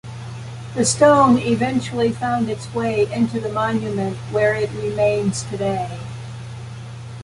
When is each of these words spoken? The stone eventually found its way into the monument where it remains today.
The 0.73 0.83
stone 0.83 1.37
eventually 1.37 2.11
found 2.11 2.49
its 2.49 2.73
way 2.73 3.05
into 3.13 3.39
the 3.39 3.53
monument 3.53 4.17
where 4.31 4.55
it 4.55 4.71
remains 4.71 5.43
today. 5.43 5.95